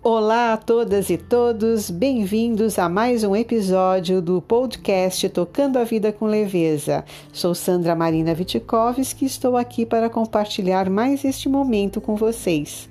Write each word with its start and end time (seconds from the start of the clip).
Olá 0.00 0.52
a 0.52 0.56
todas 0.56 1.10
e 1.10 1.18
todos, 1.18 1.90
bem-vindos 1.90 2.78
a 2.78 2.88
mais 2.88 3.24
um 3.24 3.34
episódio 3.34 4.22
do 4.22 4.40
podcast 4.40 5.28
Tocando 5.28 5.76
a 5.76 5.82
Vida 5.82 6.12
com 6.12 6.26
Leveza. 6.26 7.04
Sou 7.32 7.52
Sandra 7.52 7.96
Marina 7.96 8.32
Vitkovski 8.32 9.24
e 9.24 9.26
estou 9.26 9.56
aqui 9.56 9.84
para 9.84 10.08
compartilhar 10.08 10.88
mais 10.88 11.24
este 11.24 11.48
momento 11.48 12.00
com 12.00 12.14
vocês. 12.14 12.88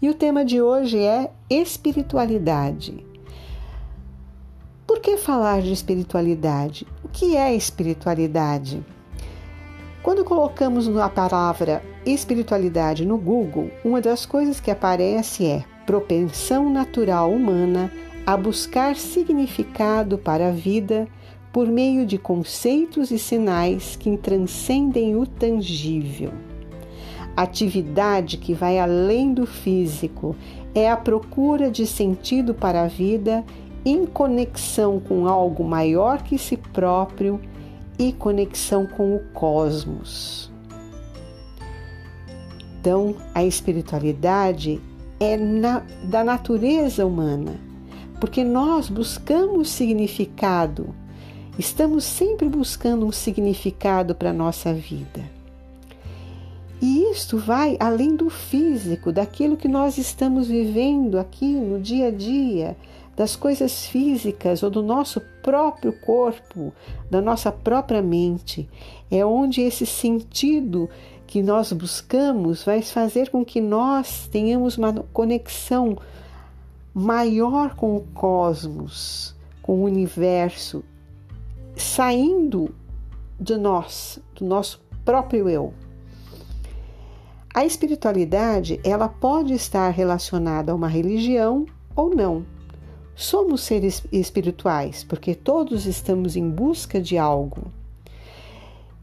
E 0.00 0.08
o 0.08 0.14
tema 0.14 0.46
de 0.46 0.62
hoje 0.62 0.98
é 0.98 1.30
espiritualidade. 1.50 3.04
Por 4.86 4.98
que 5.00 5.18
falar 5.18 5.60
de 5.60 5.74
espiritualidade? 5.74 6.86
O 7.04 7.08
que 7.08 7.36
é 7.36 7.54
espiritualidade? 7.54 8.82
Quando 10.02 10.24
colocamos 10.24 10.88
a 10.96 11.08
palavra 11.10 11.82
espiritualidade 12.06 13.04
no 13.04 13.18
Google, 13.18 13.70
uma 13.84 14.00
das 14.00 14.24
coisas 14.24 14.58
que 14.58 14.70
aparece 14.70 15.44
é 15.44 15.75
propensão 15.86 16.68
natural 16.68 17.30
humana 17.30 17.90
a 18.26 18.36
buscar 18.36 18.96
significado 18.96 20.18
para 20.18 20.48
a 20.48 20.52
vida 20.52 21.06
por 21.52 21.68
meio 21.68 22.04
de 22.04 22.18
conceitos 22.18 23.10
e 23.10 23.18
sinais 23.18 23.96
que 23.96 24.14
transcendem 24.18 25.16
o 25.16 25.24
tangível. 25.24 26.32
Atividade 27.36 28.36
que 28.36 28.52
vai 28.52 28.78
além 28.78 29.32
do 29.32 29.46
físico 29.46 30.34
é 30.74 30.90
a 30.90 30.96
procura 30.96 31.70
de 31.70 31.86
sentido 31.86 32.52
para 32.52 32.82
a 32.82 32.88
vida 32.88 33.44
em 33.84 34.04
conexão 34.04 34.98
com 34.98 35.28
algo 35.28 35.62
maior 35.62 36.22
que 36.22 36.36
si 36.36 36.56
próprio 36.56 37.40
e 37.98 38.12
conexão 38.12 38.84
com 38.84 39.14
o 39.14 39.20
cosmos. 39.32 40.50
Então, 42.80 43.14
a 43.34 43.44
espiritualidade 43.44 44.80
é 45.18 45.36
na, 45.36 45.82
da 46.04 46.22
natureza 46.22 47.06
humana, 47.06 47.54
porque 48.20 48.44
nós 48.44 48.88
buscamos 48.88 49.70
significado, 49.70 50.94
estamos 51.58 52.04
sempre 52.04 52.48
buscando 52.48 53.06
um 53.06 53.12
significado 53.12 54.14
para 54.14 54.30
a 54.30 54.34
nossa 54.34 54.72
vida. 54.72 55.36
E 56.80 57.10
isto 57.10 57.38
vai 57.38 57.76
além 57.80 58.14
do 58.14 58.28
físico, 58.28 59.10
daquilo 59.10 59.56
que 59.56 59.68
nós 59.68 59.96
estamos 59.96 60.48
vivendo 60.48 61.18
aqui 61.18 61.46
no 61.46 61.80
dia 61.80 62.08
a 62.08 62.10
dia, 62.10 62.76
das 63.16 63.34
coisas 63.34 63.86
físicas 63.86 64.62
ou 64.62 64.68
do 64.68 64.82
nosso 64.82 65.22
próprio 65.42 65.92
corpo, 65.92 66.74
da 67.10 67.22
nossa 67.22 67.50
própria 67.50 68.02
mente. 68.02 68.68
É 69.10 69.24
onde 69.24 69.62
esse 69.62 69.86
sentido 69.86 70.88
que 71.26 71.42
nós 71.42 71.72
buscamos 71.72 72.64
vai 72.64 72.82
fazer 72.82 73.30
com 73.30 73.44
que 73.44 73.60
nós 73.60 74.28
tenhamos 74.28 74.78
uma 74.78 74.92
conexão 75.12 75.98
maior 76.94 77.74
com 77.74 77.96
o 77.96 78.00
cosmos, 78.14 79.34
com 79.60 79.80
o 79.80 79.84
universo, 79.84 80.84
saindo 81.76 82.74
de 83.38 83.56
nós, 83.56 84.18
do 84.34 84.44
nosso 84.44 84.80
próprio 85.04 85.48
eu. 85.48 85.74
A 87.52 87.64
espiritualidade, 87.64 88.80
ela 88.84 89.08
pode 89.08 89.54
estar 89.54 89.90
relacionada 89.90 90.72
a 90.72 90.74
uma 90.74 90.88
religião 90.88 91.66
ou 91.94 92.14
não. 92.14 92.44
Somos 93.14 93.62
seres 93.62 94.02
espirituais, 94.12 95.02
porque 95.02 95.34
todos 95.34 95.86
estamos 95.86 96.36
em 96.36 96.48
busca 96.50 97.00
de 97.00 97.16
algo. 97.16 97.72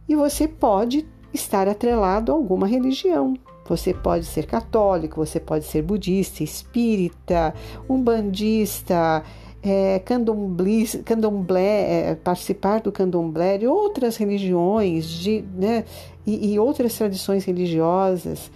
E 0.07 0.15
você 0.15 0.47
pode 0.47 1.07
estar 1.33 1.67
atrelado 1.67 2.31
a 2.31 2.35
alguma 2.35 2.67
religião. 2.67 3.35
Você 3.67 3.93
pode 3.93 4.25
ser 4.25 4.45
católico, 4.45 5.25
você 5.25 5.39
pode 5.39 5.65
ser 5.65 5.81
budista, 5.81 6.43
espírita, 6.43 7.53
umbandista, 7.89 9.23
é, 9.63 9.99
candomblé, 9.99 12.11
é, 12.11 12.15
participar 12.15 12.81
do 12.81 12.91
candomblé, 12.91 13.57
de 13.57 13.65
outras 13.65 14.17
religiões 14.17 15.07
de, 15.07 15.43
né, 15.55 15.85
e, 16.27 16.53
e 16.53 16.59
outras 16.59 16.97
tradições 16.97 17.45
religiosas. 17.45 18.51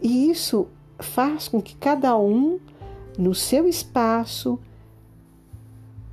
E 0.00 0.30
isso 0.30 0.68
faz 1.00 1.48
com 1.48 1.60
que 1.60 1.74
cada 1.74 2.16
um, 2.16 2.60
no 3.18 3.34
seu 3.34 3.68
espaço, 3.68 4.58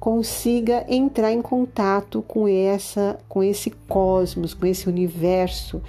consiga 0.03 0.85
entrar 0.89 1.31
em 1.31 1.41
contato 1.41 2.21
com 2.23 2.45
essa 2.45 3.17
com 3.29 3.41
esse 3.41 3.71
cosmos, 3.87 4.53
com 4.53 4.65
esse 4.65 4.89
universo 4.89 5.81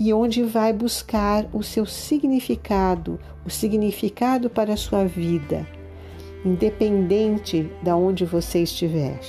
e 0.00 0.10
onde 0.10 0.42
vai 0.42 0.72
buscar 0.72 1.46
o 1.52 1.62
seu 1.62 1.84
significado, 1.84 3.20
o 3.44 3.50
significado 3.50 4.48
para 4.48 4.72
a 4.72 4.76
sua 4.76 5.04
vida, 5.04 5.68
independente 6.46 7.70
de 7.82 7.90
onde 7.90 8.24
você 8.24 8.62
estiver. 8.62 9.20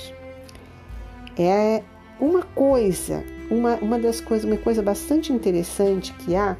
É 1.38 1.82
uma 2.18 2.42
coisa, 2.42 3.22
uma, 3.50 3.74
uma 3.74 3.98
das 3.98 4.22
coisas, 4.22 4.50
uma 4.50 4.56
coisa 4.56 4.80
bastante 4.80 5.34
interessante 5.34 6.14
que 6.14 6.34
há 6.34 6.56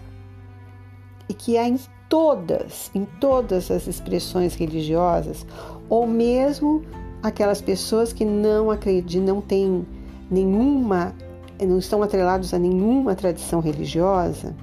e 1.31 1.33
que 1.33 1.57
há 1.57 1.67
em 1.67 1.81
todas, 2.11 2.91
em 2.95 3.07
todas 3.19 3.71
as 3.71 3.87
expressões 3.87 4.55
religiosas, 4.55 5.47
ou 5.89 6.07
mesmo 6.07 6.85
aquelas 7.23 7.61
pessoas 7.61 8.13
que 8.13 8.25
não 8.25 8.71
acreditam, 8.71 9.35
não 9.35 9.41
têm 9.41 9.87
nenhuma, 10.31 11.15
não 11.61 11.79
estão 11.79 12.03
atrelados 12.03 12.55
a 12.55 12.59
nenhuma 12.59 13.15
tradição 13.15 13.61
religiosa, 13.61 14.55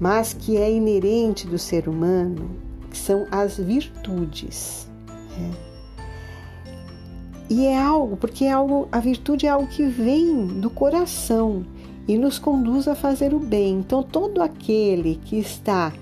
mas 0.00 0.32
que 0.32 0.56
é 0.56 0.70
inerente 0.70 1.46
do 1.46 1.58
ser 1.58 1.88
humano, 1.88 2.50
que 2.90 2.98
são 2.98 3.26
as 3.30 3.56
virtudes. 3.56 4.88
Né? 5.38 5.50
E 7.48 7.66
é 7.66 7.78
algo, 7.78 8.16
porque 8.16 8.44
é 8.44 8.52
algo, 8.52 8.88
a 8.90 8.98
virtude 8.98 9.46
é 9.46 9.50
algo 9.50 9.66
que 9.66 9.84
vem 9.84 10.46
do 10.46 10.70
coração 10.70 11.64
e 12.08 12.16
nos 12.16 12.38
conduz 12.38 12.88
a 12.88 12.94
fazer 12.94 13.34
o 13.34 13.38
bem. 13.38 13.80
Então, 13.80 14.02
todo 14.02 14.42
aquele 14.42 15.20
que 15.24 15.38
está 15.38 15.92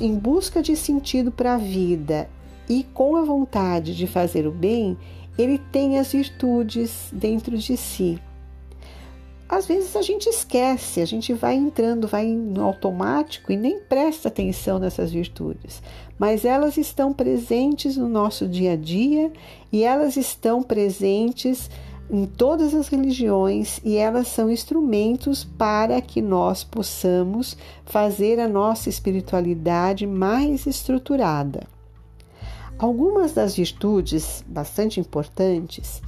em 0.00 0.14
busca 0.14 0.62
de 0.62 0.76
sentido 0.76 1.30
para 1.30 1.54
a 1.54 1.58
vida 1.58 2.28
e 2.68 2.84
com 2.94 3.16
a 3.16 3.22
vontade 3.22 3.94
de 3.94 4.06
fazer 4.06 4.46
o 4.46 4.52
bem, 4.52 4.96
ele 5.36 5.58
tem 5.58 5.98
as 5.98 6.12
virtudes 6.12 7.08
dentro 7.12 7.56
de 7.58 7.76
si. 7.76 8.20
Às 9.48 9.66
vezes 9.66 9.94
a 9.94 10.02
gente 10.02 10.26
esquece, 10.26 11.00
a 11.00 11.04
gente 11.04 11.32
vai 11.34 11.54
entrando, 11.54 12.08
vai 12.08 12.26
no 12.26 12.64
automático 12.64 13.52
e 13.52 13.56
nem 13.56 13.78
presta 13.78 14.28
atenção 14.28 14.78
nessas 14.78 15.12
virtudes, 15.12 15.82
mas 16.18 16.44
elas 16.44 16.78
estão 16.78 17.12
presentes 17.12 17.96
no 17.96 18.08
nosso 18.08 18.48
dia 18.48 18.72
a 18.72 18.76
dia 18.76 19.30
e 19.70 19.84
elas 19.84 20.16
estão 20.16 20.62
presentes 20.62 21.70
em 22.10 22.26
todas 22.26 22.74
as 22.74 22.88
religiões 22.88 23.80
e 23.84 23.96
elas 23.96 24.28
são 24.28 24.50
instrumentos 24.50 25.44
para 25.44 26.00
que 26.00 26.22
nós 26.22 26.64
possamos 26.64 27.56
fazer 27.84 28.40
a 28.40 28.48
nossa 28.48 28.88
espiritualidade 28.88 30.06
mais 30.06 30.66
estruturada. 30.66 31.73
Algumas 32.78 33.32
das 33.32 33.54
virtudes 33.54 34.44
bastante 34.48 34.98
importantes 34.98 36.02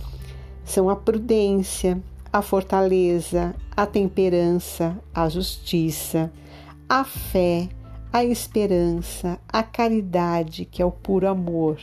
são 0.65 0.91
a 0.91 0.97
prudência, 0.97 2.03
a 2.32 2.43
fortaleza, 2.43 3.54
a 3.77 3.87
temperança, 3.87 4.99
a 5.15 5.28
justiça, 5.28 6.31
a 6.88 7.04
fé, 7.04 7.69
a 8.12 8.25
esperança, 8.25 9.38
a 9.49 9.62
caridade, 9.62 10.65
que 10.65 10.82
é 10.82 10.84
o 10.84 10.91
puro 10.91 11.28
amor. 11.28 11.78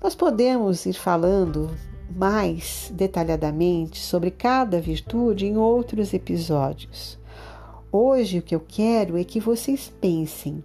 Nós 0.00 0.14
podemos 0.14 0.86
ir 0.86 0.94
falando 0.94 1.70
mais 2.14 2.92
detalhadamente 2.94 3.98
sobre 3.98 4.30
cada 4.30 4.80
virtude 4.80 5.46
em 5.46 5.56
outros 5.56 6.14
episódios. 6.14 7.18
Hoje 7.90 8.38
o 8.38 8.42
que 8.42 8.54
eu 8.54 8.60
quero 8.60 9.18
é 9.18 9.24
que 9.24 9.40
vocês 9.40 9.92
pensem 10.00 10.62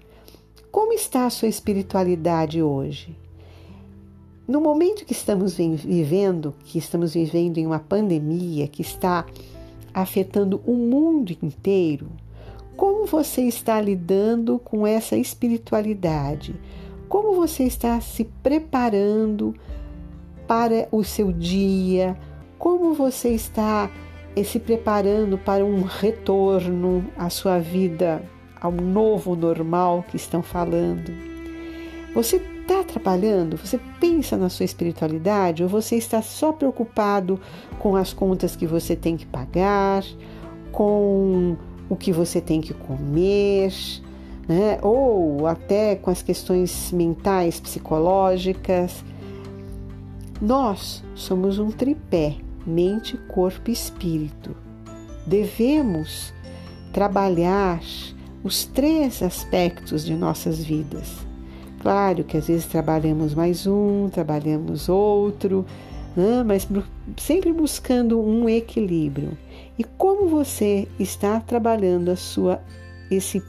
como 0.71 0.94
está 0.94 1.25
a 1.25 1.30
sua 1.30 1.48
espiritualidade 1.48 2.62
hoje? 2.62 3.18
No 4.48 4.62
momento 4.62 5.06
que 5.06 5.13
estamos 5.13 5.56
vivendo, 5.56 6.54
que 6.63 6.77
estamos 6.77 7.13
vivendo 7.13 7.57
em 7.57 7.66
uma 7.66 7.80
pandemia 7.80 8.68
que 8.68 8.81
está 8.81 9.25
afetando 9.94 10.62
o 10.66 10.74
mundo 10.74 11.36
inteiro, 11.42 12.07
como 12.75 13.06
você 13.06 13.42
está 13.42 13.81
lidando 13.81 14.60
com 14.60 14.88
essa 14.88 15.18
espiritualidade? 15.18 16.56
Como 17.07 17.33
você 17.33 17.63
está 17.63 18.00
se 18.00 18.24
preparando 18.24 19.56
para 20.48 20.88
o 20.92 21.04
seu 21.04 21.31
dia? 21.31 22.18
Como 22.57 22.94
você 22.94 23.30
está 23.30 23.92
eh, 24.36 24.44
se 24.44 24.60
preparando 24.60 25.38
para 25.38 25.66
um 25.66 25.81
retorno 25.81 27.06
à 27.18 27.30
sua 27.30 27.60
vida 27.60 28.24
ao 28.62 28.72
novo 28.72 29.36
normal 29.36 30.04
que 30.08 30.18
estão 30.18 30.42
falando. 30.42 31.12
Você 32.14 32.38
está 32.38 32.84
trabalhando? 32.84 33.58
Você 33.58 33.80
pensa 34.00 34.38
na 34.38 34.50
sua 34.50 34.66
espiritualidade 34.66 35.64
ou 35.64 35.70
você 35.70 35.96
está 35.96 36.22
só 36.22 36.52
preocupado 36.52 37.40
com 37.80 37.96
as 37.96 38.14
contas 38.14 38.56
que 38.56 38.68
você 38.68 38.96
tem 38.96 39.16
que 39.16 39.26
pagar, 39.26 40.04
com 40.72 41.56
o 41.90 41.96
que 41.96 42.12
você 42.12 42.40
tem 42.40 42.62
que 42.62 42.74
comer, 42.74 43.72
né? 44.48 44.80
ou 44.82 45.48
até 45.48 45.96
com 45.96 46.10
as 46.10 46.22
questões 46.22 46.92
mentais, 46.92 47.60
psicológicas. 47.60 49.04
Nós 50.42 51.04
somos 51.16 51.60
um 51.60 51.70
tripé, 51.70 52.36
mente, 52.66 53.18
corpo 53.28 53.70
e 53.70 53.74
espírito. 53.74 54.56
Devemos 55.26 56.34
trabalhar 56.92 57.82
os 58.44 58.66
três 58.66 59.22
aspectos 59.22 60.06
de 60.06 60.16
nossas 60.16 60.64
vidas. 60.64 61.18
Claro 61.82 62.24
que 62.24 62.38
às 62.38 62.48
vezes 62.48 62.66
trabalhamos 62.66 63.34
mais 63.34 63.66
um, 63.66 64.10
trabalhamos 64.10 64.90
outro, 64.90 65.66
né? 66.16 66.44
mas 66.44 66.68
sempre 67.18 67.54
buscando 67.54 68.20
um 68.20 68.50
equilíbrio. 68.50 69.38
E 69.78 69.84
como 69.84 70.28
você 70.28 70.88
está 71.00 71.40
trabalhando 71.40 72.10
a 72.10 72.16
sua 72.16 72.62
esse 73.10 73.42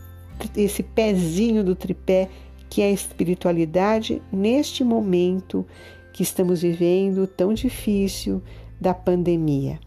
esse 0.57 0.83
pezinho 0.83 1.63
do 1.63 1.75
tripé 1.75 2.31
que 2.71 2.81
é 2.81 2.87
a 2.87 2.93
espiritualidade 2.93 4.23
neste 4.33 4.83
momento 4.83 5.67
que 6.13 6.23
estamos 6.23 6.63
vivendo 6.63 7.27
tão 7.27 7.53
difícil 7.53 8.41
da 8.81 8.95
pandemia. 8.95 9.79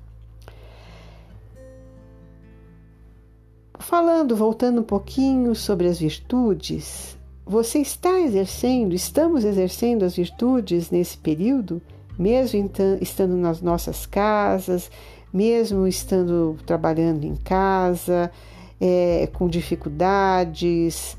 Falando, 3.79 4.35
voltando 4.35 4.81
um 4.81 4.83
pouquinho 4.83 5.55
sobre 5.55 5.87
as 5.87 5.99
virtudes, 5.99 7.17
você 7.45 7.79
está 7.79 8.21
exercendo, 8.21 8.93
estamos 8.93 9.43
exercendo 9.43 10.03
as 10.03 10.15
virtudes 10.15 10.89
nesse 10.89 11.17
período, 11.17 11.81
mesmo 12.17 12.71
estando 13.01 13.35
nas 13.35 13.61
nossas 13.61 14.05
casas, 14.05 14.89
mesmo 15.33 15.87
estando 15.87 16.55
trabalhando 16.65 17.25
em 17.25 17.35
casa, 17.35 18.31
é, 18.79 19.27
com 19.33 19.49
dificuldades 19.49 21.17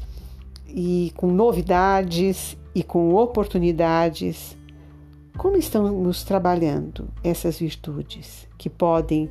e 0.69 1.12
com 1.17 1.27
novidades 1.27 2.57
e 2.75 2.83
com 2.83 3.15
oportunidades. 3.15 4.57
Como 5.37 5.57
estamos 5.57 6.23
trabalhando 6.23 7.09
essas 7.23 7.59
virtudes 7.59 8.47
que 8.57 8.71
podem 8.71 9.29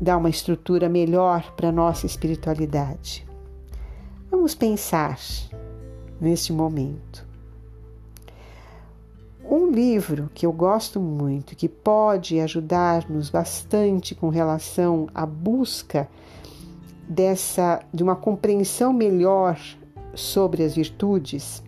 dar 0.00 0.16
uma 0.16 0.30
estrutura 0.30 0.88
melhor 0.88 1.52
para 1.52 1.68
a 1.68 1.72
nossa 1.72 2.06
espiritualidade? 2.06 3.26
Vamos 4.30 4.54
pensar 4.54 5.18
neste 6.20 6.52
momento. 6.52 7.26
Um 9.50 9.70
livro 9.70 10.30
que 10.34 10.44
eu 10.44 10.52
gosto 10.52 11.00
muito, 11.00 11.56
que 11.56 11.68
pode 11.68 12.38
ajudar-nos 12.38 13.30
bastante 13.30 14.14
com 14.14 14.28
relação 14.28 15.08
à 15.14 15.24
busca 15.24 16.06
dessa 17.08 17.80
de 17.92 18.02
uma 18.02 18.14
compreensão 18.14 18.92
melhor 18.92 19.58
sobre 20.14 20.62
as 20.62 20.74
virtudes, 20.74 21.62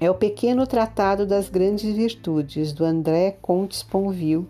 é 0.00 0.10
o 0.10 0.14
Pequeno 0.14 0.66
Tratado 0.66 1.26
das 1.26 1.48
Grandes 1.48 1.94
Virtudes 1.94 2.72
do 2.72 2.84
André 2.84 3.36
Comte 3.42 3.76
Sponville 3.76 4.46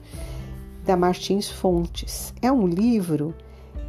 da 0.85 0.97
Martins 0.97 1.49
Fontes. 1.51 2.35
É 2.43 2.53
um 2.53 2.67
livro 2.67 3.35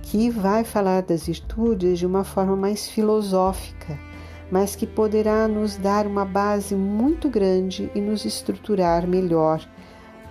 que 0.01 0.29
vai 0.29 0.63
falar 0.63 1.01
das 1.01 1.25
virtudes 1.25 1.99
de 1.99 2.05
uma 2.05 2.23
forma 2.23 2.55
mais 2.55 2.87
filosófica, 2.87 3.99
mas 4.51 4.75
que 4.75 4.87
poderá 4.87 5.47
nos 5.47 5.75
dar 5.75 6.07
uma 6.07 6.23
base 6.23 6.75
muito 6.75 7.29
grande 7.29 7.91
e 7.95 7.99
nos 7.99 8.23
estruturar 8.23 9.07
melhor 9.07 9.67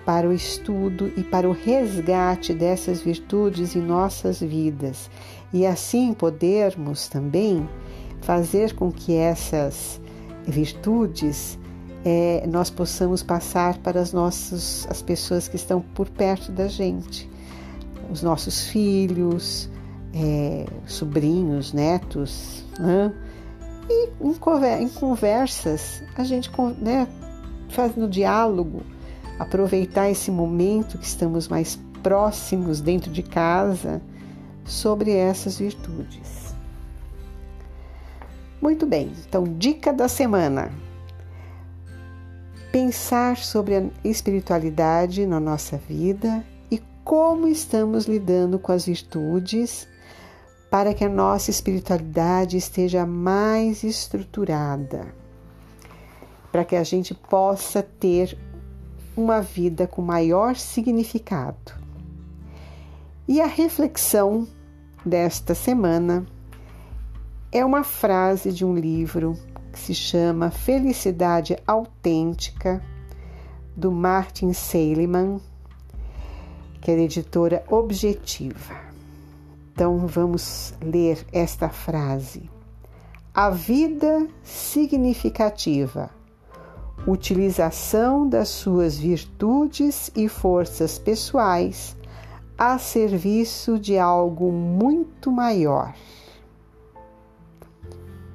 para 0.06 0.28
o 0.28 0.32
estudo 0.32 1.12
e 1.16 1.22
para 1.22 1.49
o 1.49 1.52
resgate 1.52 2.55
dessas 2.55 3.00
virtudes 3.00 3.75
em 3.75 3.81
nossas 3.81 4.40
vidas, 4.40 5.10
e 5.52 5.67
assim 5.67 6.12
podermos 6.12 7.08
também 7.08 7.69
fazer 8.20 8.75
com 8.75 8.93
que 8.93 9.14
essas 9.14 10.00
virtudes 10.46 11.58
é, 12.04 12.46
nós 12.46 12.68
possamos 12.68 13.22
passar 13.22 13.78
para 13.78 14.00
as 14.00 14.12
nossas 14.12 14.86
as 14.90 15.00
pessoas 15.00 15.48
que 15.48 15.56
estão 15.56 15.80
por 15.80 16.08
perto 16.08 16.52
da 16.52 16.68
gente, 16.68 17.30
os 18.10 18.22
nossos 18.22 18.66
filhos, 18.68 19.70
é, 20.14 20.66
sobrinhos, 20.86 21.72
netos, 21.72 22.64
né? 22.78 23.12
e 23.88 24.08
em, 24.20 24.88
conversas 24.88 26.02
a 26.16 26.24
gente 26.24 26.50
né, 26.78 27.08
fazendo 27.70 28.08
diálogo, 28.08 28.82
aproveitar 29.38 30.10
esse 30.10 30.30
momento 30.30 30.98
que 30.98 31.06
estamos 31.06 31.48
mais 31.48 31.78
próximos 32.02 32.80
dentro 32.80 33.10
de 33.10 33.22
casa 33.22 34.02
sobre 34.64 35.12
essas 35.12 35.58
virtudes. 35.58 36.54
Muito 38.60 38.86
bem, 38.86 39.12
então, 39.26 39.44
dica 39.44 39.92
da 39.92 40.08
semana: 40.08 40.70
pensar 42.84 43.38
sobre 43.38 43.76
a 43.76 43.84
espiritualidade 44.04 45.25
na 45.25 45.40
nossa 45.40 45.78
vida 45.78 46.44
e 46.70 46.78
como 47.02 47.48
estamos 47.48 48.04
lidando 48.04 48.58
com 48.58 48.72
as 48.72 48.84
virtudes 48.84 49.88
para 50.70 50.92
que 50.92 51.02
a 51.02 51.08
nossa 51.08 51.50
espiritualidade 51.50 52.58
esteja 52.58 53.06
mais 53.06 53.84
estruturada, 53.84 55.06
para 56.52 56.62
que 56.62 56.76
a 56.76 56.84
gente 56.84 57.14
possa 57.14 57.82
ter 57.82 58.36
uma 59.16 59.40
vida 59.40 59.86
com 59.86 60.02
maior 60.02 60.54
significado. 60.54 61.72
E 63.26 63.40
a 63.40 63.46
reflexão 63.46 64.46
desta 65.06 65.54
semana 65.54 66.26
é 67.50 67.64
uma 67.64 67.82
frase 67.82 68.52
de 68.52 68.62
um 68.62 68.76
livro 68.76 69.38
que 69.74 69.80
se 69.80 69.92
chama 69.92 70.52
Felicidade 70.52 71.56
Autêntica, 71.66 72.80
do 73.76 73.90
Martin 73.90 74.52
Seligman, 74.52 75.40
que 76.80 76.92
é 76.92 76.96
da 76.96 77.02
editora 77.02 77.64
Objetiva. 77.68 78.76
Então 79.72 80.06
vamos 80.06 80.72
ler 80.80 81.26
esta 81.32 81.68
frase. 81.68 82.48
A 83.34 83.50
vida 83.50 84.28
significativa, 84.44 86.08
utilização 87.04 88.28
das 88.28 88.50
suas 88.50 88.96
virtudes 88.96 90.08
e 90.14 90.28
forças 90.28 91.00
pessoais 91.00 91.96
a 92.56 92.78
serviço 92.78 93.76
de 93.76 93.98
algo 93.98 94.52
muito 94.52 95.32
maior. 95.32 95.92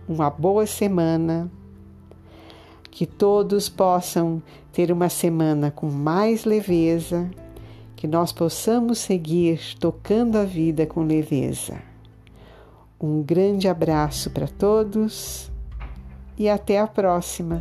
Uma 0.10 0.32
boa 0.32 0.66
semana, 0.66 1.52
que 2.90 3.06
todos 3.06 3.70
possam 3.70 4.42
ter 4.74 4.92
uma 4.92 5.08
semana 5.08 5.70
com 5.70 5.86
mais 5.86 6.46
leveza 6.46 7.30
que 7.96 8.08
nós 8.08 8.32
possamos 8.32 8.98
seguir 8.98 9.78
tocando 9.80 10.38
a 10.40 10.46
vida 10.46 10.88
com 10.88 11.04
leveza. 11.04 11.80
Um 13.00 13.22
grande 13.22 13.68
abraço 13.68 14.32
para 14.32 14.48
todos 14.48 15.52
e 16.36 16.50
até 16.50 16.80
a 16.80 16.88
próxima. 16.88 17.60